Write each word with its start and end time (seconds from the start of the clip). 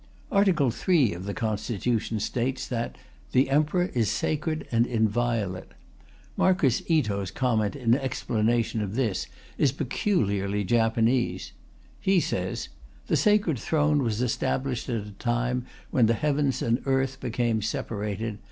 Article 0.31 0.71
3 0.71 1.13
of 1.13 1.25
the 1.25 1.33
Constitution 1.35 2.19
states 2.19 2.67
that 2.67 2.95
"the 3.33 3.51
Emperor 3.51 3.91
is 3.93 4.09
sacred 4.09 4.67
and 4.71 4.87
inviolate." 4.87 5.73
Marquis 6.35 6.83
Ito's 6.87 7.29
comment 7.29 7.75
in 7.75 7.93
explanation 7.93 8.81
of 8.81 8.95
this 8.95 9.27
is 9.59 9.71
peculiarly 9.71 10.63
Japanese. 10.63 11.51
He 11.99 12.19
says, 12.19 12.69
"The 13.05 13.15
Sacred 13.15 13.59
Throne 13.59 14.01
was 14.01 14.23
established 14.23 14.89
at 14.89 15.05
the 15.05 15.11
time 15.11 15.67
when 15.91 16.07
the 16.07 16.15
heavens 16.15 16.63
and 16.63 16.81
earth 16.87 17.19
became 17.19 17.61
separated. 17.61 18.39